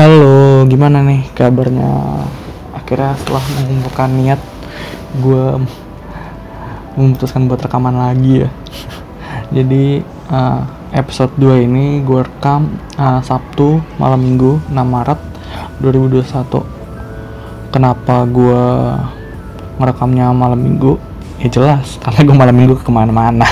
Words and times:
Halo, 0.00 0.64
gimana 0.64 1.04
nih 1.04 1.28
kabarnya? 1.36 2.24
Akhirnya 2.72 3.20
setelah 3.20 3.44
mengumpulkan 3.52 4.08
niat, 4.16 4.40
gue 5.20 5.60
memutuskan 6.96 7.44
buat 7.44 7.60
rekaman 7.60 8.00
lagi 8.00 8.40
ya. 8.40 8.50
Jadi 9.60 10.00
uh, 10.32 10.64
episode 10.96 11.36
2 11.36 11.68
ini 11.68 12.00
gue 12.00 12.16
rekam 12.16 12.80
uh, 12.96 13.20
Sabtu 13.20 13.84
malam 14.00 14.24
minggu 14.24 14.72
6 14.72 14.72
Maret 14.72 15.20
2021. 15.84 17.68
Kenapa 17.68 18.24
gue 18.24 18.64
merekamnya 19.76 20.32
malam 20.32 20.64
minggu? 20.64 20.96
Ya 21.44 21.52
jelas, 21.52 21.84
karena 22.08 22.24
gue 22.24 22.36
malam 22.40 22.56
minggu 22.56 22.80
ke 22.80 22.88
mana-mana. 22.88 23.44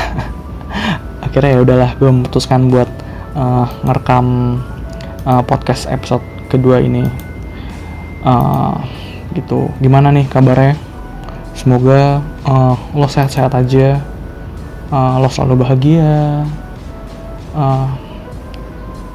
Akhirnya 1.28 1.60
ya 1.60 1.60
udahlah, 1.60 1.92
gue 2.00 2.08
memutuskan 2.08 2.72
buat 2.72 2.88
uh, 3.36 3.68
ngerekam 3.84 4.56
uh, 5.28 5.44
podcast 5.44 5.84
episode 5.92 6.37
kedua 6.48 6.80
ini. 6.80 7.04
Uh, 8.24 8.74
gitu. 9.36 9.70
Gimana 9.78 10.10
nih 10.10 10.26
kabarnya? 10.26 10.74
Semoga 11.52 12.24
uh, 12.48 12.74
lo 12.96 13.06
sehat-sehat 13.06 13.52
aja. 13.54 14.00
Uh, 14.88 15.20
lo 15.20 15.28
selalu 15.28 15.62
bahagia. 15.62 16.42
Uh, 17.52 17.88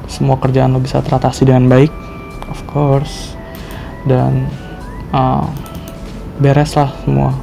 semua 0.06 0.38
kerjaan 0.38 0.70
lo 0.70 0.78
bisa 0.78 1.02
teratasi 1.02 1.44
dengan 1.44 1.66
baik 1.66 1.90
of 2.48 2.60
course. 2.70 3.34
Dan 4.06 4.46
uh, 5.10 5.44
beres 6.38 6.78
lah 6.78 6.94
semua. 7.02 7.34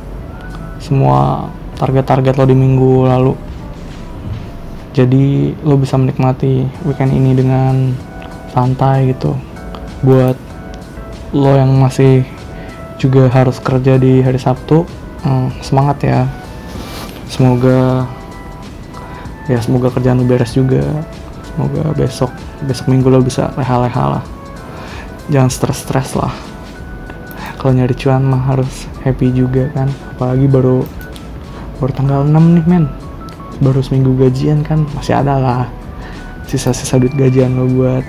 Semua 0.81 1.51
target-target 1.77 2.39
lo 2.39 2.45
di 2.47 2.55
minggu 2.55 3.05
lalu. 3.05 3.33
Jadi 4.91 5.55
lo 5.63 5.79
bisa 5.79 5.95
menikmati 5.95 6.67
weekend 6.83 7.15
ini 7.15 7.31
dengan 7.31 7.95
santai 8.51 9.15
gitu 9.15 9.50
buat 10.01 10.37
lo 11.31 11.55
yang 11.55 11.71
masih 11.79 12.27
juga 13.01 13.31
harus 13.31 13.57
kerja 13.57 13.97
di 13.97 14.21
hari 14.21 14.37
Sabtu 14.37 14.85
hmm, 15.25 15.63
semangat 15.65 15.97
ya. 16.05 16.19
Semoga 17.31 18.05
ya 19.47 19.57
semoga 19.63 19.89
kerjaan 19.89 20.21
lo 20.21 20.25
beres 20.27 20.53
juga. 20.53 20.83
Semoga 21.51 21.95
besok 21.95 22.31
besok 22.65 22.91
minggu 22.91 23.07
lo 23.09 23.23
bisa 23.23 23.49
leha-leha 23.55 24.19
lah. 24.19 24.23
Jangan 25.31 25.49
stres-stres 25.49 26.13
lah. 26.17 26.33
Kalau 27.57 27.77
nyari 27.77 27.93
cuan 27.93 28.25
mah 28.25 28.41
harus 28.51 28.89
happy 29.05 29.31
juga 29.31 29.69
kan. 29.71 29.87
Apalagi 30.17 30.45
baru 30.49 30.83
baru 31.79 31.91
tanggal 31.93 32.21
6 32.27 32.33
nih 32.33 32.65
men. 32.67 32.85
Baru 33.61 33.79
seminggu 33.85 34.17
gajian 34.17 34.65
kan 34.65 34.83
masih 34.97 35.21
ada 35.21 35.37
lah 35.37 35.69
sisa-sisa 36.51 36.99
duit 36.99 37.15
gajian 37.15 37.55
lo 37.55 37.63
buat 37.63 38.03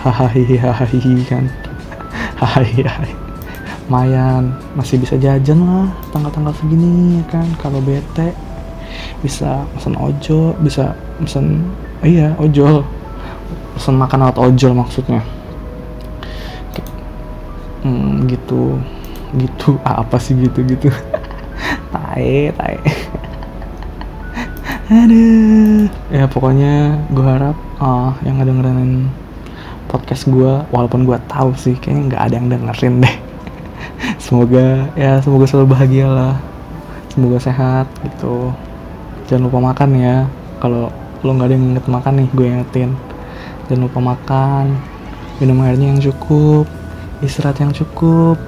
hahaha 0.00 0.84
kan. 1.28 1.44
Hahaha 2.40 3.06
mayan 3.90 4.54
masih 4.78 5.02
bisa 5.02 5.18
jajan 5.18 5.66
lah 5.66 5.90
tanggal-tanggal 6.14 6.54
segini 6.56 7.20
ya 7.20 7.24
kan. 7.28 7.46
Kalau 7.58 7.82
bete 7.82 8.32
bisa 9.20 9.66
pesan 9.76 9.94
ojol 9.98 10.56
bisa 10.62 10.96
pesan 11.20 11.62
oh 12.00 12.08
iya 12.08 12.32
ojol 12.38 12.86
pesan 13.76 13.98
makan 13.98 14.30
atau 14.30 14.48
ojol 14.48 14.72
maksudnya. 14.72 15.20
Hmm, 17.84 18.28
gitu. 18.28 18.78
Gitu 19.36 19.78
ah, 19.84 20.00
apa 20.02 20.16
sih 20.16 20.38
gitu 20.38 20.64
gitu? 20.64 20.88
Tae 21.92 22.54
tae 22.54 22.78
aduh. 24.90 25.86
Ya 26.10 26.26
pokoknya 26.26 26.98
gue 27.14 27.22
harap 27.22 27.54
uh, 27.78 28.10
yang 28.26 28.42
ngedengerin 28.42 29.06
podcast 29.90 30.30
gue 30.30 30.62
walaupun 30.70 31.02
gue 31.02 31.18
tahu 31.26 31.50
sih 31.58 31.74
kayaknya 31.74 32.14
nggak 32.14 32.22
ada 32.22 32.34
yang 32.38 32.46
dengerin 32.46 32.94
deh. 33.02 33.16
Semoga 34.24 34.86
ya 34.94 35.18
semoga 35.18 35.50
selalu 35.50 35.74
bahagia 35.74 36.06
lah. 36.06 36.34
Semoga 37.10 37.42
sehat 37.42 37.90
gitu. 38.06 38.54
Jangan 39.26 39.50
lupa 39.50 39.58
makan 39.58 39.90
ya. 39.98 40.16
Kalau 40.62 40.94
lo 41.26 41.30
nggak 41.34 41.50
ada 41.50 41.54
yang 41.58 41.66
inget 41.74 41.86
makan 41.90 42.12
nih 42.22 42.28
gue 42.30 42.46
ingetin. 42.46 42.90
Jangan 43.66 43.82
lupa 43.90 43.98
makan. 43.98 44.78
Minum 45.42 45.58
airnya 45.66 45.90
yang 45.90 45.98
cukup. 45.98 46.70
Istirahat 47.18 47.58
yang 47.58 47.74
cukup. 47.74 48.38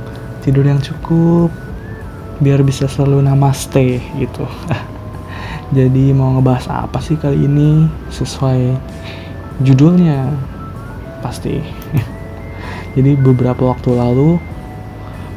Tidur 0.47 0.63
yang 0.63 0.79
cukup. 0.79 1.51
Biar 2.39 2.63
bisa 2.63 2.87
selalu 2.87 3.27
namaste 3.27 3.99
gitu. 4.15 4.47
Jadi 5.77 6.15
mau 6.15 6.39
ngebahas 6.39 6.71
apa 6.87 7.03
sih 7.03 7.19
kali 7.19 7.51
ini? 7.51 7.91
Sesuai 8.15 8.79
judulnya 9.65 10.52
pasti. 11.23 11.63
Jadi 12.99 13.17
beberapa 13.17 13.73
waktu 13.73 13.97
lalu 13.97 14.37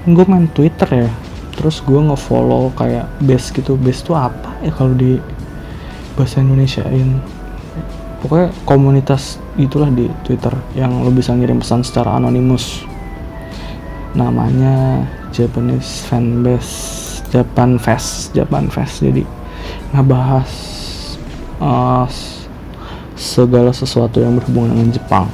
gue 0.09 0.25
main 0.27 0.49
Twitter 0.51 1.07
ya. 1.07 1.09
Terus 1.55 1.79
gue 1.79 2.01
ngefollow 2.01 2.75
kayak 2.75 3.07
base 3.23 3.55
gitu. 3.55 3.79
Base 3.79 4.03
tuh 4.03 4.17
apa 4.17 4.59
ya 4.59 4.73
kalau 4.75 4.91
di 4.91 5.15
bahasa 6.19 6.43
Indonesiain 6.43 7.19
pokoknya 8.23 8.49
komunitas 8.65 9.37
itulah 9.59 9.91
di 9.91 10.07
Twitter 10.23 10.51
yang 10.73 11.03
lo 11.03 11.11
bisa 11.13 11.31
ngirim 11.31 11.63
pesan 11.63 11.85
secara 11.85 12.17
anonimus. 12.19 12.83
Namanya 14.15 15.03
Japanese 15.31 16.03
fanbase 16.07 17.23
Japan 17.31 17.79
Fest 17.79 18.35
Japan 18.35 18.67
Fest. 18.67 18.99
Jadi 18.99 19.23
ngebahas 19.95 20.51
uh, 21.63 22.07
segala 23.15 23.71
sesuatu 23.71 24.19
yang 24.19 24.35
berhubungan 24.35 24.75
dengan 24.75 24.91
Jepang 24.91 25.27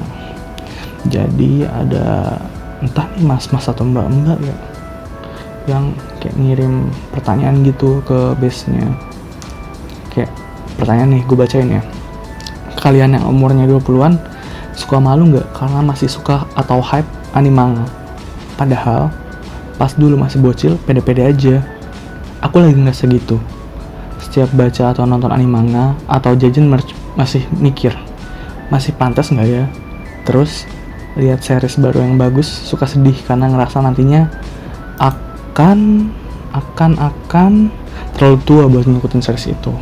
jadi 1.09 1.65
ada 1.69 2.37
entah 2.81 3.05
nih 3.13 3.25
mas-mas 3.25 3.69
atau 3.69 3.85
mbak-mbak 3.85 4.41
ya 4.41 4.55
yang 5.69 5.93
kayak 6.17 6.35
ngirim 6.41 6.89
pertanyaan 7.13 7.61
gitu 7.61 8.01
ke 8.05 8.33
base-nya. 8.41 8.89
Kayak 10.09 10.33
pertanyaan 10.77 11.17
nih 11.17 11.21
gue 11.25 11.37
bacain 11.37 11.69
ya. 11.69 11.83
Kalian 12.81 13.13
yang 13.13 13.29
umurnya 13.29 13.69
20-an 13.69 14.17
suka 14.73 14.97
malu 14.97 15.29
nggak 15.29 15.53
karena 15.53 15.85
masih 15.85 16.09
suka 16.09 16.49
atau 16.57 16.81
hype 16.81 17.05
anime 17.37 17.85
padahal 18.57 19.13
pas 19.77 19.93
dulu 19.93 20.17
masih 20.17 20.41
bocil 20.41 20.73
pede-pede 20.89 21.21
aja. 21.29 21.61
Aku 22.41 22.57
lagi 22.57 22.73
nggak 22.73 22.97
segitu. 22.97 23.37
Setiap 24.17 24.49
baca 24.57 24.97
atau 24.97 25.05
nonton 25.05 25.29
anime 25.29 25.61
manga 25.61 25.93
atau 26.09 26.33
jajan 26.33 26.65
masih 27.13 27.45
mikir 27.53 27.93
masih 28.73 28.95
pantas 28.97 29.29
nggak 29.29 29.45
ya? 29.45 29.63
Terus 30.25 30.65
lihat 31.19 31.43
series 31.43 31.75
baru 31.75 31.99
yang 31.99 32.15
bagus 32.15 32.47
suka 32.47 32.87
sedih 32.87 33.15
karena 33.27 33.51
ngerasa 33.51 33.83
nantinya 33.83 34.31
akan 34.95 36.07
akan 36.55 36.91
akan 36.99 37.51
terlalu 38.15 38.37
tua 38.47 38.63
buat 38.67 38.87
ngikutin 38.87 39.23
series 39.23 39.51
itu. 39.51 39.73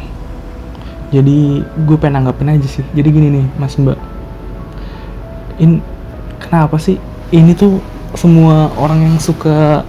Jadi 1.10 1.66
gue 1.66 1.98
pengen 1.98 2.26
anggapin 2.26 2.54
aja 2.54 2.66
sih. 2.70 2.86
Jadi 2.94 3.08
gini 3.10 3.28
nih 3.34 3.46
mas 3.58 3.78
mbak. 3.78 3.98
In 5.62 5.82
kenapa 6.42 6.78
sih 6.82 6.98
ini 7.30 7.54
tuh 7.54 7.82
semua 8.18 8.74
orang 8.78 9.06
yang 9.06 9.18
suka 9.22 9.86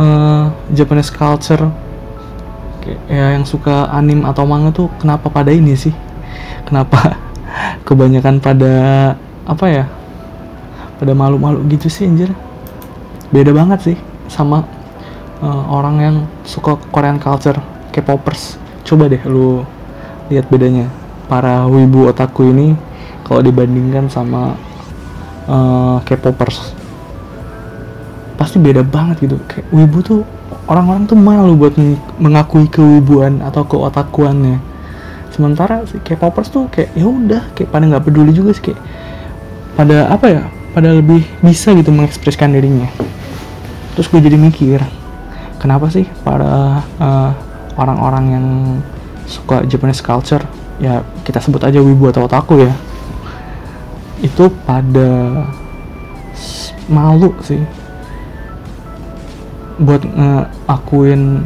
uh, 0.00 0.48
Japanese 0.72 1.12
culture 1.12 1.68
ya 3.10 3.34
yang 3.34 3.42
suka 3.42 3.90
anim 3.90 4.22
atau 4.22 4.46
manga 4.46 4.70
tuh 4.70 4.88
kenapa 5.02 5.26
pada 5.28 5.50
ini 5.50 5.74
sih? 5.74 5.92
Kenapa 6.64 7.18
kebanyakan 7.88 8.38
pada 8.38 8.74
apa 9.46 9.64
ya? 9.70 9.84
Pada 10.98 11.14
malu-malu 11.14 11.62
gitu 11.70 11.86
sih 11.86 12.04
anjir. 12.04 12.34
Beda 13.30 13.54
banget 13.54 13.94
sih 13.94 13.98
sama 14.26 14.66
uh, 15.42 15.64
orang 15.70 15.96
yang 16.02 16.16
suka 16.42 16.76
Korean 16.90 17.22
culture 17.22 17.58
K-popers. 17.94 18.58
Coba 18.82 19.06
deh 19.06 19.22
lu 19.24 19.62
lihat 20.28 20.50
bedanya. 20.50 20.90
Para 21.26 21.66
wibu 21.66 22.06
otaku 22.06 22.54
ini 22.54 22.78
kalau 23.26 23.42
dibandingkan 23.42 24.10
sama 24.10 24.54
uh, 25.50 25.98
K-popers. 26.06 26.74
Pasti 28.38 28.60
beda 28.60 28.84
banget 28.84 29.26
gitu. 29.26 29.36
Kayak 29.48 29.66
wibu 29.74 29.98
tuh 30.02 30.20
orang-orang 30.70 31.06
tuh 31.06 31.18
malu 31.18 31.54
buat 31.58 31.74
mengakui 32.18 32.70
kewibuan 32.70 33.42
atau 33.42 33.66
keotakuannya. 33.66 34.62
Sementara 35.34 35.84
si 35.84 35.98
K-popers 36.00 36.48
tuh 36.48 36.70
kayak 36.70 36.94
ya 36.96 37.04
udah 37.04 37.42
kayak 37.52 37.68
pada 37.68 37.84
nggak 37.84 38.04
peduli 38.06 38.32
juga 38.32 38.54
sih 38.54 38.72
kayak 38.72 38.80
pada 39.76 40.08
apa 40.10 40.26
ya 40.26 40.42
pada 40.72 40.92
lebih 40.92 41.24
bisa 41.44 41.72
gitu 41.76 41.92
mengekspresikan 41.92 42.52
dirinya. 42.52 42.88
Terus 43.96 44.08
gue 44.12 44.20
jadi 44.20 44.36
mikir 44.36 44.80
kenapa 45.60 45.88
sih 45.88 46.04
para 46.24 46.84
uh, 47.00 47.30
orang-orang 47.76 48.24
yang 48.32 48.46
suka 49.26 49.64
Japanese 49.66 50.04
culture 50.04 50.44
ya 50.76 51.00
kita 51.24 51.40
sebut 51.40 51.64
aja 51.64 51.80
wibu 51.80 52.08
atau 52.12 52.28
otaku 52.28 52.68
ya 52.68 52.72
itu 54.20 54.48
pada 54.64 55.44
malu 56.88 57.32
sih 57.44 57.60
buat 59.76 60.00
ngakuin 60.06 61.44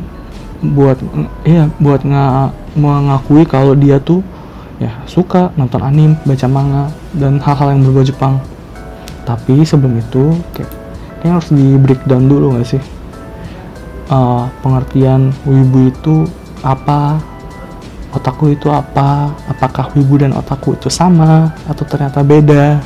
buat 0.61 0.99
iya 1.43 1.67
buat 1.81 2.05
nga, 2.05 2.53
mengakui 2.79 3.43
kalau 3.49 3.75
dia 3.75 3.99
tuh 3.99 4.23
ya 4.81 4.97
suka 5.05 5.53
nonton 5.61 5.85
anime 5.85 6.17
baca 6.25 6.49
manga 6.49 6.85
dan 7.13 7.37
hal-hal 7.37 7.77
yang 7.77 7.85
berbau 7.85 8.03
Jepang. 8.03 8.41
Tapi 9.29 9.63
sebelum 9.63 10.01
itu 10.01 10.33
kayak 10.57 10.73
kayaknya 11.21 11.33
harus 11.37 11.51
di 11.53 11.67
breakdown 11.77 12.25
dulu 12.27 12.57
nggak 12.57 12.67
sih? 12.67 12.83
Uh, 14.11 14.49
pengertian 14.65 15.31
wibu 15.45 15.93
itu 15.93 16.27
apa? 16.65 17.21
Otaku 18.11 18.57
itu 18.57 18.67
apa? 18.73 19.31
Apakah 19.47 19.93
wibu 19.95 20.19
dan 20.19 20.35
otaku 20.35 20.75
itu 20.75 20.91
sama 20.91 21.55
atau 21.69 21.85
ternyata 21.87 22.25
beda? 22.25 22.81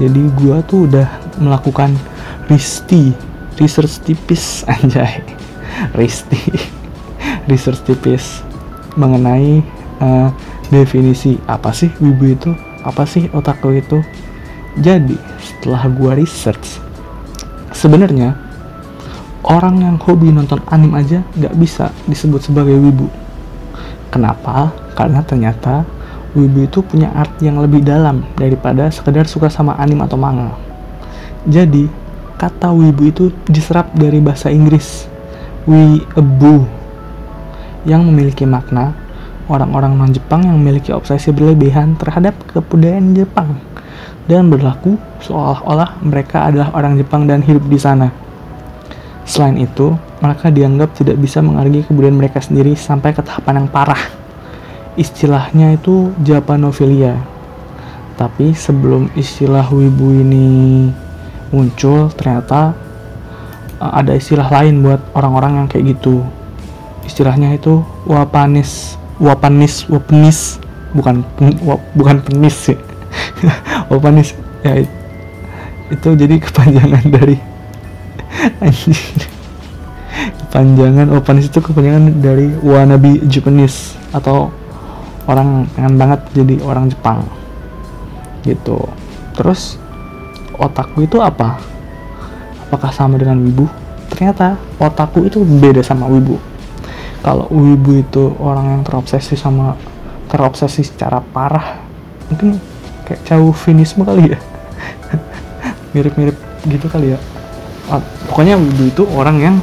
Jadi 0.00 0.32
gua 0.40 0.64
tuh 0.64 0.88
udah 0.88 1.06
melakukan 1.38 1.94
risti 2.48 3.12
research 3.60 4.00
tipis 4.02 4.64
anjay. 4.72 5.20
Risti 5.92 6.40
research 7.52 7.84
tipis 7.84 8.40
mengenai 8.96 9.60
uh, 10.00 10.32
definisi 10.72 11.36
apa 11.44 11.76
sih 11.76 11.92
wibu 12.00 12.24
itu 12.32 12.50
apa 12.80 13.04
sih 13.04 13.28
otaku 13.28 13.76
itu 13.76 14.00
jadi 14.80 15.20
setelah 15.36 15.84
gua 15.92 16.16
research 16.16 16.80
sebenarnya 17.76 18.40
orang 19.44 19.84
yang 19.84 19.96
hobi 20.00 20.32
nonton 20.32 20.64
anime 20.72 20.96
aja 20.96 21.20
nggak 21.36 21.54
bisa 21.60 21.92
disebut 22.08 22.48
sebagai 22.48 22.80
wibu 22.80 23.12
Kenapa? 24.12 24.68
Karena 24.92 25.24
ternyata 25.24 25.88
wibu 26.36 26.68
itu 26.68 26.84
punya 26.84 27.08
arti 27.16 27.48
yang 27.48 27.64
lebih 27.64 27.80
dalam 27.80 28.28
daripada 28.36 28.92
sekedar 28.92 29.24
suka 29.24 29.48
sama 29.48 29.72
anime 29.80 30.04
atau 30.04 30.20
manga. 30.20 30.52
Jadi, 31.48 31.88
kata 32.36 32.76
wibu 32.76 33.08
itu 33.08 33.24
diserap 33.48 33.88
dari 33.96 34.20
bahasa 34.20 34.52
Inggris 34.52 35.08
weeaboo 35.64 36.68
yang 37.88 38.04
memiliki 38.04 38.44
makna 38.44 38.92
orang-orang 39.50 39.98
non-Jepang 39.98 40.46
yang 40.46 40.58
memiliki 40.60 40.94
obsesi 40.94 41.34
berlebihan 41.34 41.98
terhadap 41.98 42.34
kebudayaan 42.50 43.14
Jepang 43.16 43.58
dan 44.30 44.46
berlaku 44.46 44.98
seolah-olah 45.22 45.98
mereka 46.02 46.46
adalah 46.46 46.70
orang 46.74 46.94
Jepang 46.98 47.26
dan 47.26 47.42
hidup 47.42 47.66
di 47.66 47.78
sana. 47.78 48.08
Selain 49.22 49.54
itu, 49.58 49.94
mereka 50.18 50.50
dianggap 50.50 50.98
tidak 50.98 51.18
bisa 51.18 51.38
menghargai 51.42 51.86
kebudayaan 51.86 52.18
mereka 52.18 52.38
sendiri 52.42 52.74
sampai 52.74 53.14
ke 53.14 53.22
tahapan 53.22 53.62
yang 53.62 53.68
parah. 53.70 54.02
Istilahnya 54.98 55.78
itu 55.78 56.10
Japanophilia. 56.20 57.16
Tapi 58.18 58.52
sebelum 58.52 59.08
istilah 59.16 59.66
wibu 59.72 60.14
ini 60.14 60.90
muncul, 61.50 62.12
ternyata 62.12 62.76
uh, 63.80 63.92
ada 63.98 64.14
istilah 64.14 64.46
lain 64.46 64.84
buat 64.84 65.00
orang-orang 65.16 65.64
yang 65.64 65.66
kayak 65.66 65.96
gitu. 65.96 66.22
Istilahnya 67.02 67.56
itu 67.56 67.82
wapanis, 68.06 68.94
wapanis, 69.22 69.86
wapanis, 69.86 70.58
bukan 70.90 71.22
wap, 71.62 71.78
bukan 71.94 72.18
penis 72.26 72.70
sih. 72.70 72.78
wapanis 73.92 74.34
ya 74.66 74.82
itu 75.92 76.08
jadi 76.16 76.40
kepanjangan 76.40 77.04
dari 77.12 77.36
anjir 78.64 79.28
panjangan 80.52 81.08
Opanis 81.16 81.48
itu 81.48 81.60
kepanjangan 81.64 82.20
dari 82.20 82.52
wannabe 82.60 83.24
Japanese 83.24 83.96
atau 84.12 84.52
orang 85.24 85.64
pengen 85.72 85.96
banget 85.96 86.20
jadi 86.36 86.60
orang 86.60 86.92
Jepang. 86.92 87.24
Gitu. 88.44 88.76
Terus 89.32 89.80
otakku 90.60 91.08
itu 91.08 91.16
apa? 91.24 91.56
Apakah 92.68 92.92
sama 92.92 93.16
dengan 93.16 93.40
wibu? 93.40 93.64
Ternyata 94.12 94.60
otakku 94.76 95.24
itu 95.24 95.40
beda 95.40 95.80
sama 95.80 96.04
wibu 96.04 96.51
kalau 97.22 97.46
wibu 97.54 98.02
itu 98.02 98.34
orang 98.42 98.78
yang 98.78 98.82
terobsesi 98.82 99.38
sama 99.38 99.78
terobsesi 100.26 100.82
secara 100.82 101.22
parah 101.22 101.78
mungkin 102.28 102.58
kayak 103.06 103.22
jauh 103.28 103.52
finisme 103.52 104.02
kali 104.02 104.32
ya. 104.32 104.38
Mirip-mirip 105.94 106.36
gitu 106.66 106.86
kali 106.88 107.12
ya. 107.12 107.20
Pokoknya 108.32 108.56
Wibu 108.56 108.88
itu 108.88 109.02
orang 109.12 109.36
yang 109.42 109.56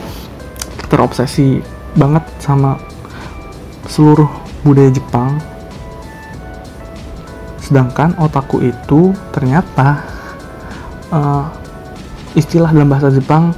terobsesi 0.94 1.64
banget 1.98 2.22
sama 2.38 2.78
seluruh 3.90 4.30
budaya 4.62 4.94
Jepang. 4.94 5.42
Sedangkan 7.58 8.14
otaku 8.22 8.70
itu 8.70 9.18
ternyata 9.34 10.06
uh, 11.10 11.50
istilah 12.38 12.70
dalam 12.70 12.90
bahasa 12.94 13.10
Jepang 13.10 13.58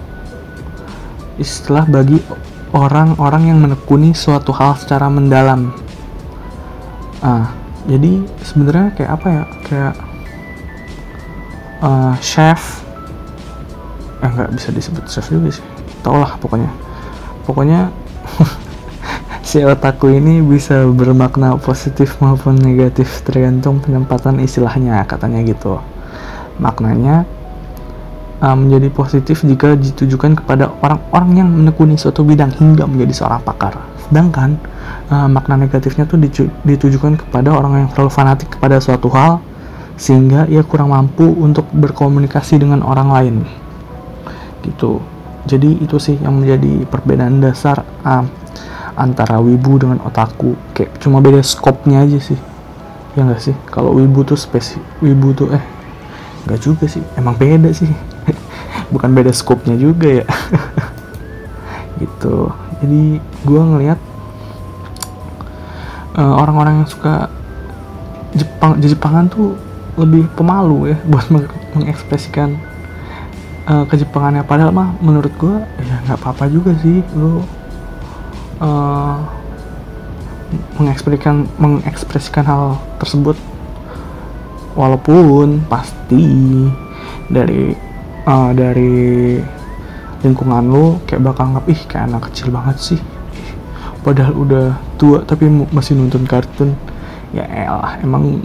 istilah 1.36 1.84
bagi 1.84 2.24
orang-orang 2.72 3.52
yang 3.52 3.60
menekuni 3.60 4.16
suatu 4.16 4.56
hal 4.56 4.80
secara 4.80 5.12
mendalam. 5.12 5.76
Ah 7.22 7.62
jadi 7.90 8.22
sebenarnya 8.46 8.94
kayak 8.94 9.12
apa 9.18 9.28
ya? 9.28 9.44
Kayak 9.66 9.94
uh, 11.82 12.14
chef. 12.22 12.86
Eh 14.22 14.30
nggak 14.30 14.52
bisa 14.54 14.70
disebut 14.70 15.04
chef 15.10 15.28
juga 15.34 15.50
sih. 15.50 15.66
Tau 16.06 16.18
lah 16.22 16.38
pokoknya. 16.38 16.70
Pokoknya 17.44 17.90
si 19.50 19.66
otaku 19.66 20.14
ini 20.14 20.46
bisa 20.46 20.86
bermakna 20.86 21.58
positif 21.58 22.22
maupun 22.22 22.62
negatif 22.62 23.26
tergantung 23.26 23.82
penempatan 23.82 24.38
istilahnya 24.40 25.02
katanya 25.10 25.42
gitu. 25.42 25.82
Maknanya 26.62 27.26
uh, 28.42 28.58
menjadi 28.58 28.90
positif 28.92 29.46
jika 29.46 29.78
ditujukan 29.78 30.42
kepada 30.44 30.74
orang-orang 30.82 31.32
yang 31.38 31.50
menekuni 31.50 31.96
suatu 31.96 32.26
bidang 32.26 32.52
hingga 32.58 32.90
menjadi 32.90 33.24
seorang 33.24 33.42
pakar. 33.46 33.78
Sedangkan 34.10 34.58
uh, 35.14 35.30
makna 35.30 35.62
negatifnya 35.62 36.10
tuh 36.10 36.20
ditujukan 36.66 37.22
kepada 37.22 37.54
orang 37.54 37.86
yang 37.86 37.90
terlalu 37.94 38.12
fanatik 38.12 38.58
kepada 38.58 38.82
suatu 38.82 39.08
hal 39.14 39.40
sehingga 39.96 40.50
ia 40.50 40.66
kurang 40.66 40.90
mampu 40.90 41.30
untuk 41.30 41.70
berkomunikasi 41.70 42.58
dengan 42.58 42.82
orang 42.82 43.10
lain. 43.14 43.36
Gitu. 44.66 44.98
Jadi 45.46 45.82
itu 45.82 45.98
sih 45.98 46.18
yang 46.22 46.38
menjadi 46.42 46.86
perbedaan 46.90 47.42
dasar 47.42 47.86
uh, 48.06 48.26
antara 48.98 49.38
wibu 49.42 49.78
dengan 49.78 50.02
otaku. 50.02 50.58
Kayak 50.74 50.98
cuma 51.02 51.22
beda 51.22 51.42
skopnya 51.46 52.06
aja 52.06 52.18
sih. 52.18 52.38
Ya 53.14 53.28
enggak 53.28 53.42
sih? 53.44 53.56
Kalau 53.70 53.94
wibu 53.98 54.24
tuh 54.24 54.38
spesi 54.38 54.78
wibu 55.02 55.34
tuh 55.34 55.50
eh 55.54 55.64
enggak 56.46 56.60
juga 56.62 56.86
sih. 56.86 57.02
Emang 57.18 57.38
beda 57.38 57.74
sih 57.74 57.90
bukan 58.92 59.10
beda 59.12 59.32
skopnya 59.32 59.76
juga 59.76 60.24
ya. 60.24 60.26
Gitu. 62.02 62.38
Jadi 62.82 63.22
gue 63.22 63.62
ngelihat 63.62 64.00
uh, 66.18 66.34
orang-orang 66.42 66.82
yang 66.82 66.90
suka 66.90 67.30
Jepang 68.32 68.80
Jepangan 68.80 69.28
tuh 69.28 69.60
lebih 70.00 70.28
pemalu 70.40 70.96
ya 70.96 70.98
buat 71.12 71.28
mengekspresikan 71.76 72.58
uh, 73.68 73.86
kejepangannya. 73.88 74.44
Padahal 74.48 74.72
mah 74.72 74.96
menurut 75.04 75.32
gue 75.36 75.56
ya 75.84 75.96
nggak 76.08 76.18
apa-apa 76.20 76.48
juga 76.48 76.74
sih 76.80 77.04
lu 77.16 77.44
uh, 78.64 79.16
mengekspresikan 80.80 81.48
mengekspresikan 81.60 82.46
hal 82.48 82.64
tersebut. 83.00 83.36
Walaupun 84.72 85.68
pasti 85.68 86.24
dari 87.28 87.91
uh, 88.26 88.52
dari 88.54 89.38
lingkungan 90.22 90.64
lu 90.70 90.86
kayak 91.10 91.22
bakal 91.26 91.58
nggak 91.58 91.66
ih 91.70 91.82
kayak 91.90 92.04
anak 92.14 92.22
kecil 92.30 92.54
banget 92.54 92.78
sih. 92.78 93.00
Padahal 94.02 94.34
udah 94.34 94.68
tua 94.98 95.22
tapi 95.26 95.50
masih 95.50 95.98
nonton 95.98 96.26
kartun. 96.26 96.74
Ya 97.32 97.48
elah 97.48 97.98
emang 98.02 98.44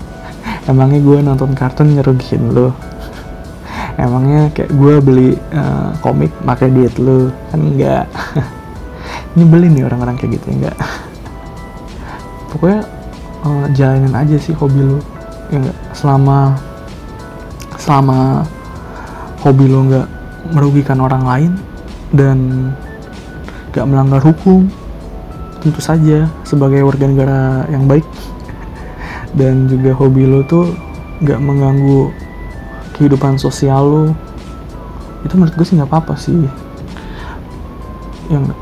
emangnya 0.70 1.00
gue 1.02 1.18
nonton 1.22 1.50
kartun 1.56 1.94
ngerugiin 1.96 2.52
lo 2.52 2.74
emangnya 3.96 4.52
kayak 4.52 4.70
gue 4.76 4.94
beli 5.00 5.28
uh, 5.56 5.96
komik 6.04 6.30
pakai 6.44 6.68
diet 6.68 6.94
lu? 7.00 7.32
Kan 7.48 7.60
enggak. 7.64 8.06
Ini 9.36 9.44
beli 9.48 9.66
nih 9.72 9.84
orang-orang 9.88 10.16
kayak 10.20 10.40
gitu 10.40 10.46
enggak. 10.52 10.76
Pokoknya 12.52 12.84
uh, 13.44 13.66
jalanin 13.72 14.14
aja 14.14 14.36
sih 14.36 14.52
hobi 14.56 14.80
lu 14.80 14.98
ya 15.46 15.62
selama 15.94 16.58
selama 17.78 18.42
hobi 19.46 19.70
lu 19.70 19.86
enggak 19.86 20.10
merugikan 20.50 20.98
orang 20.98 21.22
lain 21.22 21.52
dan 22.10 22.70
gak 23.70 23.86
melanggar 23.86 24.18
hukum 24.18 24.66
tentu 25.62 25.78
saja 25.78 26.26
sebagai 26.42 26.82
warga 26.82 27.06
negara 27.06 27.62
yang 27.70 27.86
baik. 27.86 28.02
Dan 29.38 29.70
juga 29.70 29.94
hobi 29.94 30.26
lo 30.26 30.42
tuh 30.42 30.74
gak 31.22 31.38
mengganggu 31.38 32.10
kehidupan 32.98 33.38
sosial 33.38 33.82
lo. 33.86 34.04
Itu 35.22 35.38
menurut 35.38 35.54
gue 35.54 35.66
sih 35.66 35.78
nggak 35.78 35.90
apa-apa 35.90 36.14
sih. 36.18 36.34
Yang 38.30 38.54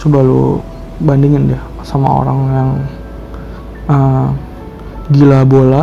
coba 0.00 0.18
lo 0.20 0.64
bandingin 1.00 1.48
deh 1.48 1.62
sama 1.84 2.08
orang 2.24 2.38
yang 2.52 2.70
uh, 3.88 4.28
gila 5.12 5.44
bola 5.48 5.82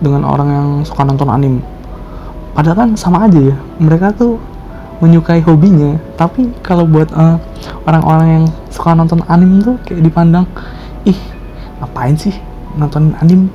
dengan 0.00 0.24
orang 0.28 0.48
yang 0.48 0.68
suka 0.84 1.04
nonton 1.04 1.28
anime 1.32 1.73
padahal 2.54 2.86
kan 2.86 2.90
sama 2.94 3.26
aja 3.26 3.52
ya 3.52 3.56
mereka 3.82 4.14
tuh 4.14 4.38
menyukai 5.02 5.42
hobinya. 5.42 5.98
Tapi 6.14 6.48
kalau 6.62 6.86
buat 6.86 7.10
eh, 7.10 7.36
orang-orang 7.84 8.28
yang 8.40 8.44
suka 8.70 8.94
nonton 8.94 9.20
anime 9.26 9.60
tuh 9.60 9.76
kayak 9.84 10.00
dipandang 10.00 10.46
ih 11.04 11.18
ngapain 11.82 12.14
sih 12.14 12.34
nonton 12.78 13.12
anime 13.18 13.50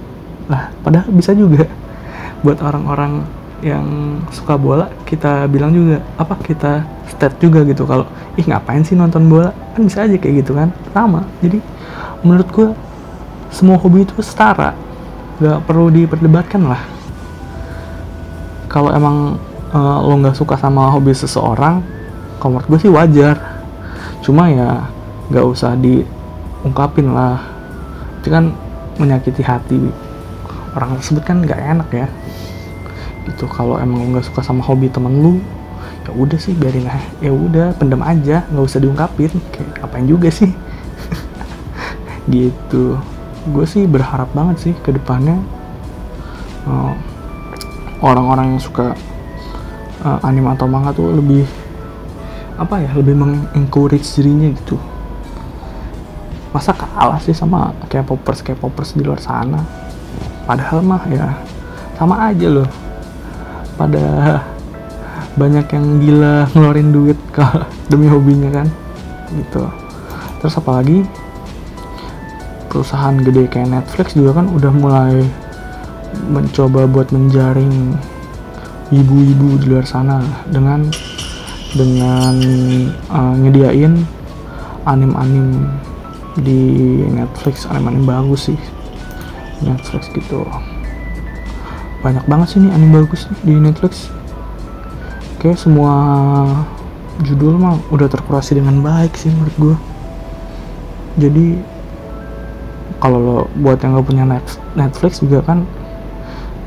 lah 0.51 0.69
padahal 0.83 1.07
bisa 1.09 1.31
juga. 1.31 1.65
Buat 2.43 2.63
orang-orang 2.63 3.23
yang 3.59 3.85
suka 4.31 4.55
bola 4.55 4.87
kita 5.03 5.43
bilang 5.51 5.75
juga 5.75 5.99
apa 6.15 6.39
kita 6.39 6.87
state 7.11 7.35
juga 7.43 7.67
gitu 7.67 7.83
kalau 7.83 8.07
ih 8.39 8.47
ngapain 8.47 8.79
sih 8.87 8.95
nonton 8.95 9.27
bola 9.27 9.51
kan 9.75 9.83
bisa 9.83 10.07
aja 10.07 10.15
kayak 10.15 10.43
gitu 10.45 10.55
kan 10.55 10.71
sama. 10.91 11.23
Jadi 11.43 11.59
menurut 12.23 12.47
gue 12.51 12.67
semua 13.51 13.79
hobi 13.79 14.03
itu 14.03 14.15
setara. 14.23 14.75
Nggak 15.39 15.59
perlu 15.67 15.87
diperdebatkan 15.87 16.67
lah 16.67 16.98
kalau 18.69 18.93
emang 18.93 19.41
uh, 19.73 19.97
lo 20.05 20.13
nggak 20.21 20.37
suka 20.37 20.53
sama 20.55 20.93
hobi 20.93 21.11
seseorang 21.11 21.81
kalau 22.37 22.55
menurut 22.55 22.67
gue 22.69 22.79
sih 22.85 22.91
wajar. 22.93 23.35
Cuma 24.21 24.47
ya 24.47 24.85
nggak 25.33 25.45
usah 25.45 25.73
diungkapin 25.75 27.11
lah. 27.11 27.41
Itu 28.21 28.29
kan 28.29 28.53
menyakiti 29.01 29.41
hati. 29.41 29.89
Orang 30.77 31.01
tersebut 31.01 31.25
kan 31.25 31.41
nggak 31.41 31.59
enak 31.59 31.89
ya. 31.91 32.07
Gitu 33.27 33.49
kalau 33.49 33.81
emang 33.81 34.15
nggak 34.15 34.29
suka 34.29 34.45
sama 34.45 34.63
hobi 34.63 34.87
temen 34.87 35.19
lu 35.19 35.41
ya 36.05 36.13
udah 36.13 36.37
sih 36.37 36.53
biarin 36.53 36.85
aja. 36.85 37.09
Ya 37.19 37.33
udah 37.33 37.67
pendem 37.75 38.05
aja 38.05 38.45
nggak 38.53 38.65
usah 38.69 38.79
diungkapin. 38.79 39.33
Kayak 39.51 39.81
apain 39.83 40.05
juga 40.05 40.29
sih? 40.29 40.53
Gitu. 42.31 42.95
Gue 43.49 43.65
sih 43.65 43.89
berharap 43.89 44.29
banget 44.31 44.61
sih 44.61 44.73
ke 44.85 44.93
depannya 44.93 45.41
uh, 46.69 46.93
orang-orang 47.99 48.55
yang 48.55 48.61
suka 48.61 48.95
uh, 50.03 50.19
anime 50.23 50.51
atau 50.55 50.67
manga 50.67 50.95
tuh 50.95 51.11
lebih 51.11 51.43
apa 52.59 52.83
ya 52.83 52.91
lebih 52.95 53.15
mengencourage 53.15 54.07
dirinya 54.19 54.51
gitu. 54.51 54.75
Masa 56.51 56.73
kalah 56.75 57.21
sih 57.21 57.35
sama 57.35 57.71
kayak 57.87 58.09
popers 58.09 58.43
kayak 58.43 58.59
popers 58.59 58.95
di 58.95 59.03
luar 59.05 59.21
sana? 59.21 59.63
Padahal 60.43 60.83
mah 60.83 61.03
ya 61.07 61.39
sama 61.95 62.31
aja 62.31 62.47
loh. 62.49 62.69
Pada 63.79 64.03
banyak 65.39 65.71
yang 65.71 65.85
gila 66.03 66.35
ngeluarin 66.51 66.91
duit 66.91 67.19
ke 67.31 67.43
demi 67.91 68.11
hobinya 68.11 68.51
kan 68.51 68.67
gitu. 69.35 69.63
Terus 70.43 70.55
apalagi 70.59 71.07
perusahaan 72.67 73.15
gede 73.17 73.47
kayak 73.47 73.71
Netflix 73.71 74.13
juga 74.13 74.39
kan 74.39 74.51
udah 74.51 74.71
mulai 74.71 75.25
mencoba 76.29 76.89
buat 76.89 77.13
menjaring 77.13 77.95
ibu-ibu 78.89 79.61
di 79.61 79.65
luar 79.69 79.85
sana 79.85 80.21
dengan 80.49 80.89
dengan 81.77 82.33
uh, 83.13 83.35
nyediain 83.37 84.01
anim-anim 84.89 85.69
di 86.41 86.61
Netflix. 87.09 87.69
Anim-anim 87.69 88.03
bagus 88.05 88.49
sih 88.49 88.59
Netflix 89.61 90.09
gitu. 90.13 90.45
Banyak 92.01 92.25
banget 92.25 92.55
sih 92.55 92.59
nih 92.63 92.71
anime 92.73 93.05
bagus 93.05 93.29
di 93.45 93.53
Netflix. 93.53 94.09
Kayak 95.39 95.61
semua 95.61 95.93
judul 97.23 97.59
mah 97.59 97.75
udah 97.91 98.07
terkurasi 98.07 98.55
dengan 98.55 98.79
baik 98.79 99.11
sih 99.19 99.27
menurut 99.27 99.55
gue 99.59 99.75
jadi 101.19 101.47
kalau 103.03 103.19
lo 103.19 103.37
buat 103.59 103.79
yang 103.83 103.99
gak 103.99 104.07
punya 104.07 104.23
Netflix 104.75 105.19
juga 105.19 105.43
kan 105.43 105.67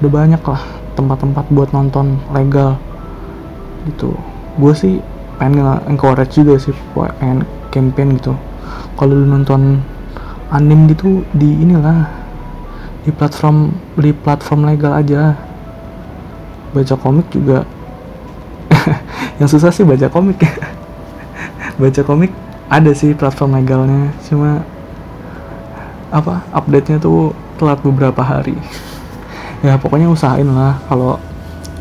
udah 0.02 0.10
banyak 0.10 0.42
lah 0.42 0.62
tempat-tempat 0.98 1.46
buat 1.54 1.70
nonton 1.70 2.18
legal 2.34 2.74
gitu. 3.86 4.18
Gue 4.58 4.74
sih 4.74 4.98
pengen 5.38 5.78
encourage 5.86 6.42
juga 6.42 6.58
sih 6.58 6.74
pengen 6.98 7.46
campaign 7.70 8.18
gitu. 8.18 8.34
Kalau 8.98 9.14
lu 9.14 9.30
nonton 9.30 9.78
anime 10.50 10.90
gitu 10.90 11.22
di 11.30 11.62
inilah 11.62 12.10
di 13.06 13.14
platform 13.14 13.70
di 13.94 14.10
platform 14.10 14.66
legal 14.66 14.98
aja. 14.98 15.38
Baca 16.74 16.94
komik 16.98 17.30
juga. 17.30 17.62
Yang 19.38 19.54
susah 19.54 19.70
sih 19.70 19.86
baca 19.86 20.10
komik. 20.10 20.42
Ya 20.42 20.50
baca 21.80 22.02
komik 22.04 22.34
ada 22.68 22.90
sih 22.92 23.12
platform 23.16 23.56
legalnya 23.60 24.12
cuma 24.28 24.64
apa 26.12 26.44
update 26.52 26.92
nya 26.92 26.98
tuh 27.00 27.32
telat 27.56 27.80
beberapa 27.80 28.20
hari 28.20 28.56
ya 29.62 29.78
pokoknya 29.78 30.10
usahain 30.10 30.46
lah 30.50 30.78
kalau 30.90 31.18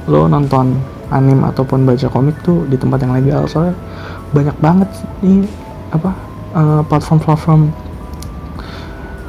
lo 0.06 0.30
nonton 0.30 0.78
anime 1.12 1.44
ataupun 1.50 1.84
baca 1.84 2.08
komik 2.08 2.38
tuh 2.46 2.64
di 2.70 2.78
tempat 2.80 3.04
yang 3.04 3.14
legal 3.18 3.44
soalnya 3.50 3.76
banyak 4.32 4.56
banget 4.64 4.90
nih 5.20 5.44
apa 5.92 6.16
uh, 6.56 6.82
platform-platform 6.88 7.74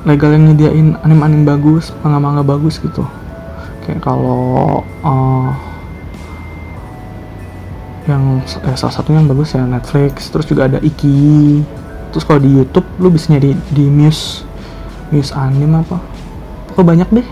legal 0.02 0.34
yang 0.34 0.50
nyediain 0.50 0.98
anim-anim 1.06 1.46
bagus, 1.46 1.94
manga-manga 2.02 2.42
bagus 2.42 2.82
gitu. 2.82 3.06
Kayak 3.86 4.02
kalau 4.02 4.82
uh, 5.02 5.50
yang 8.10 8.42
eh, 8.42 8.74
salah 8.74 8.94
satunya 8.94 9.22
yang 9.22 9.30
bagus 9.30 9.54
ya 9.54 9.62
Netflix, 9.62 10.30
terus 10.34 10.46
juga 10.50 10.66
ada 10.66 10.78
Iki. 10.82 11.62
Terus 12.10 12.24
kalau 12.26 12.42
di 12.42 12.50
YouTube 12.50 12.86
lu 12.98 13.08
bisa 13.14 13.30
nyari 13.30 13.54
di 13.70 13.86
Muse, 13.86 14.42
Muse 15.14 15.32
Anim 15.38 15.70
apa? 15.78 16.02
Pokoknya 16.70 16.86
banyak 16.86 17.08
deh. 17.22 17.28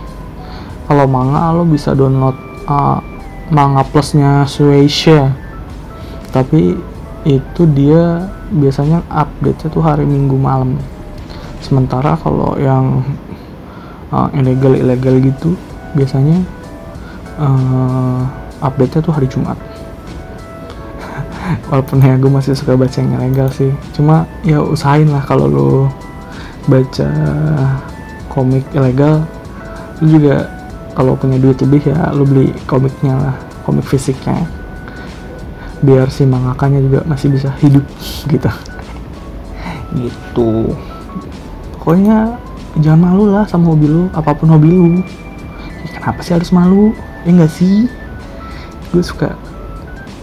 Kalau 0.90 1.06
manga 1.06 1.54
lo 1.54 1.62
bisa 1.62 1.94
download 1.94 2.34
uh, 2.66 2.98
manga 3.54 3.86
plusnya 3.86 4.42
Shueisha. 4.42 5.30
Tapi 6.34 6.74
itu 7.22 7.62
dia 7.70 8.26
biasanya 8.50 9.06
update-nya 9.06 9.70
tuh 9.70 9.86
hari 9.86 10.02
Minggu 10.02 10.34
malam. 10.34 10.82
Sementara 11.62 12.18
kalau 12.18 12.58
yang 12.58 13.06
uh, 14.10 14.34
ilegal 14.34 14.74
ilegal 14.74 15.22
gitu 15.22 15.54
biasanya 15.94 16.42
uh, 17.38 18.26
update 18.58 18.98
nya 18.98 19.00
tuh 19.06 19.14
hari 19.14 19.30
Jumat. 19.30 19.54
Walaupun 21.70 22.02
ya 22.02 22.18
gue 22.18 22.34
masih 22.34 22.58
suka 22.58 22.74
baca 22.74 22.98
yang 22.98 23.14
ilegal 23.14 23.46
sih. 23.54 23.70
Cuma 23.94 24.26
ya 24.42 24.58
usahain 24.58 25.06
lah 25.06 25.22
kalau 25.22 25.46
lo 25.46 25.70
baca 26.66 27.06
komik 28.26 28.66
ilegal 28.74 29.22
lu 30.02 30.18
juga 30.18 30.59
kalau 30.94 31.14
punya 31.14 31.38
duit 31.38 31.58
lebih 31.62 31.90
ya 31.90 32.10
lu 32.10 32.26
beli 32.26 32.50
komiknya 32.66 33.14
lah 33.16 33.34
komik 33.64 33.86
fisiknya. 33.86 34.46
Biar 35.80 36.12
si 36.12 36.28
mangakanya 36.28 36.80
juga 36.84 37.00
masih 37.08 37.32
bisa 37.32 37.52
hidup 37.62 37.84
gitu. 38.32 38.50
Gitu. 39.96 40.50
Pokoknya 41.80 42.36
jangan 42.78 43.00
malu 43.10 43.32
lah 43.32 43.48
sama 43.48 43.72
hobi 43.72 43.88
lu 43.88 44.06
apa 44.12 44.30
pun 44.36 44.52
hobi 44.52 44.68
lu. 44.68 44.86
Ya, 45.86 45.98
kenapa 45.98 46.20
sih 46.20 46.36
harus 46.36 46.52
malu? 46.52 46.92
Ya 47.24 47.30
enggak 47.32 47.52
sih? 47.56 47.88
Gue 48.92 49.02
suka 49.02 49.34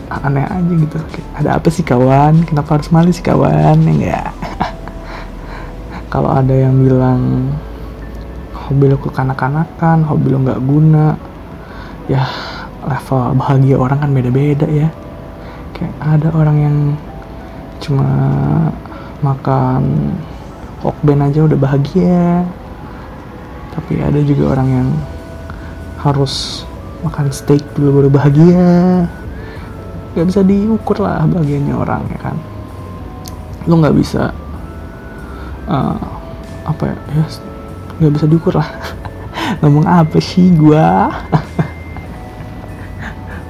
aneh 0.07 0.45
aja 0.45 0.73
gitu. 0.73 0.97
Ada 1.35 1.49
apa 1.57 1.67
sih 1.73 1.81
kawan? 1.81 2.45
Kenapa 2.45 2.77
harus 2.77 2.89
malu 2.93 3.09
sih 3.09 3.25
kawan? 3.25 3.81
Ya 3.81 3.91
enggak 3.91 4.27
kalau 6.11 6.31
ada 6.31 6.55
yang 6.55 6.81
bilang 6.81 7.51
hobi 8.67 8.91
lo 8.91 8.99
kekanak-kanakan 8.99 10.03
hobi 10.05 10.27
lo 10.31 10.37
nggak 10.43 10.61
guna. 10.63 11.15
Ya 12.11 12.23
level 12.83 13.35
bahagia 13.35 13.75
orang 13.79 13.99
kan 14.03 14.11
beda-beda 14.11 14.67
ya. 14.67 14.91
Kayak 15.75 15.95
ada 16.03 16.29
orang 16.35 16.57
yang 16.59 16.77
cuma 17.79 18.09
makan 19.23 20.13
Hokben 20.77 21.25
aja 21.25 21.41
udah 21.41 21.57
bahagia. 21.57 22.45
Tapi 23.73 23.97
ada 23.97 24.21
juga 24.21 24.53
orang 24.53 24.67
yang 24.69 24.89
harus 26.05 26.65
makan 27.01 27.33
steak 27.33 27.65
dulu 27.73 28.05
baru 28.05 28.09
bahagia. 28.13 28.69
Gak 30.13 30.27
bisa 30.29 30.41
diukur 30.45 31.01
lah 31.01 31.25
bahagianya 31.25 31.73
orang 31.73 32.05
ya 32.13 32.19
kan. 32.21 32.37
Lu 33.65 33.81
nggak 33.81 33.97
bisa 33.97 34.31
uh, 35.67 35.97
apa 36.63 36.93
ya, 36.93 36.95
ya 37.19 37.25
nggak 37.97 38.13
bisa 38.13 38.25
diukur 38.29 38.53
lah. 38.57 38.69
Ngomong 39.61 39.85
apa 39.89 40.17
sih 40.21 40.53
gua? 40.53 41.09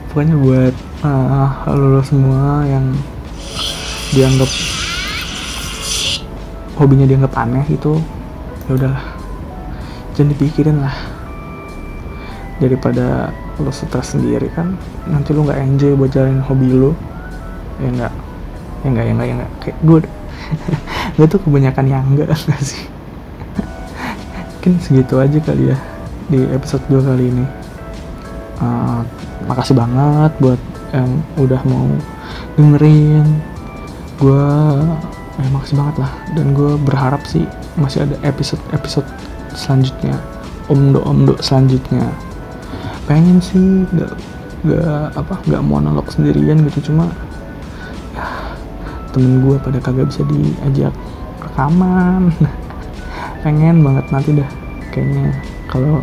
Pokoknya 0.10 0.36
buat 0.40 0.76
uh, 1.04 1.50
lo 1.76 2.02
semua 2.02 2.64
yang 2.64 2.96
dianggap 4.16 4.50
hobinya 6.80 7.06
dianggap 7.06 7.34
aneh 7.38 7.66
itu 7.68 8.00
ya 8.68 8.72
udahlah. 8.76 9.06
Jangan 10.16 10.32
dipikirin 10.34 10.78
lah. 10.80 10.96
Daripada 12.58 13.30
lo 13.62 13.70
stres 13.70 14.18
sendiri 14.18 14.50
kan 14.54 14.78
nanti 15.06 15.34
lo 15.34 15.46
nggak 15.46 15.62
enjoy 15.62 15.94
buat 15.94 16.10
jalanin 16.10 16.42
hobi 16.42 16.72
lo. 16.72 16.96
Ya 17.84 17.90
enggak 17.94 18.14
ya 18.84 18.88
enggak 18.90 19.06
ya 19.06 19.12
enggak 19.12 19.28
ya 19.28 19.34
enggak 19.36 19.52
kayak 19.62 19.78
gue 19.84 20.00
gue 21.18 21.28
tuh 21.28 21.40
kebanyakan 21.44 21.86
yang 21.90 22.04
enggak 22.08 22.32
sih 22.64 22.97
mungkin 24.68 24.84
segitu 24.84 25.16
aja 25.16 25.40
kali 25.40 25.72
ya 25.72 25.80
di 26.28 26.44
episode 26.52 26.84
2 26.92 27.00
kali 27.08 27.32
ini. 27.32 27.46
Uh, 28.60 29.00
makasih 29.48 29.80
banget 29.80 30.28
buat 30.44 30.60
yang 30.92 31.24
udah 31.40 31.62
mau 31.64 31.88
dengerin. 32.60 33.24
Gue 34.20 34.44
eh, 35.40 35.50
makasih 35.56 35.80
banget 35.80 35.96
lah. 36.04 36.12
Dan 36.36 36.52
gue 36.52 36.76
berharap 36.84 37.24
sih 37.24 37.48
masih 37.80 38.04
ada 38.04 38.20
episode 38.28 38.60
episode 38.76 39.08
selanjutnya. 39.56 40.20
Omdo 40.68 41.00
omdo 41.08 41.40
selanjutnya. 41.40 42.12
Pengen 43.08 43.40
sih 43.40 43.88
nggak 43.88 44.14
nggak 44.68 45.04
apa 45.16 45.36
nggak 45.48 45.64
monolog 45.64 46.12
sendirian 46.12 46.60
gitu. 46.68 46.92
Cuma 46.92 47.08
ya 48.20 48.28
temen 49.16 49.48
gue 49.48 49.56
pada 49.64 49.80
kagak 49.80 50.12
bisa 50.12 50.28
diajak 50.28 50.92
rekaman 51.40 52.36
pengen 53.42 53.86
banget 53.86 54.06
nanti 54.10 54.30
dah 54.38 54.50
kayaknya. 54.94 55.34
Kalau 55.68 56.02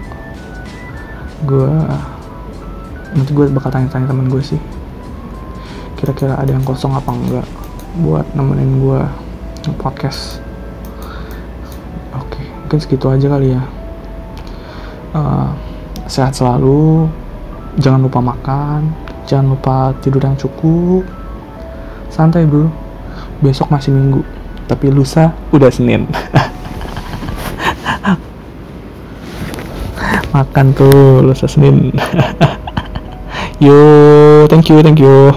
gue 1.45 1.73
nanti 3.15 3.31
gue 3.31 3.47
bakal 3.53 3.71
tanya-tanya 3.71 4.11
temen 4.11 4.27
gue 4.31 4.43
sih. 4.43 4.61
Kira-kira 5.99 6.37
ada 6.37 6.51
yang 6.51 6.67
kosong 6.67 6.93
apa 6.95 7.11
enggak 7.11 7.47
buat 8.03 8.27
nemenin 8.35 8.83
gue 8.83 9.01
podcast 9.79 10.43
oke 12.11 12.43
mungkin 12.67 12.79
segitu 12.83 13.07
aja 13.09 13.27
kali 13.31 13.55
ya. 13.55 13.63
Uh, 15.15 15.51
sehat 16.11 16.35
selalu. 16.35 17.07
Jangan 17.79 18.03
lupa 18.03 18.21
makan. 18.23 18.91
Jangan 19.27 19.47
lupa 19.57 19.77
tidur 20.03 20.23
yang 20.23 20.39
cukup. 20.39 21.07
Santai 22.11 22.47
bro. 22.47 22.71
Besok 23.43 23.71
masih 23.71 23.95
minggu. 23.95 24.23
Tapi 24.65 24.89
lusa 24.91 25.35
udah 25.53 25.69
senin 25.69 26.09
makan 30.35 30.75
tuh 30.75 31.23
lusa 31.23 31.47
senin 31.47 31.95
yo 33.65 33.79
thank 34.51 34.67
you 34.67 34.83
thank 34.83 34.99
you 34.99 35.31